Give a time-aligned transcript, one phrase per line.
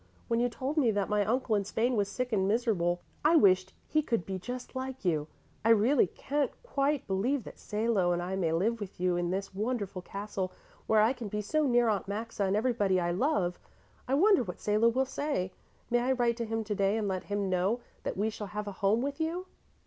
[0.29, 3.71] When you told me that my uncle in Spain was sick and miserable, I wished
[3.87, 5.27] he could be just like you.
[5.63, 9.53] I really can't quite believe that Salo and I may live with you in this
[9.53, 10.51] wonderful castle,
[10.87, 13.59] where I can be so near Aunt Maxa and everybody I love.
[14.07, 15.51] I wonder what Salo will say.
[15.91, 18.71] May I write to him today and let him know that we shall have a
[18.81, 19.45] home with you?"